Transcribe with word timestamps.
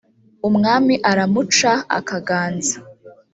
umwami 0.47 0.93
aramuca 1.11 1.71
akaganza 1.97 2.75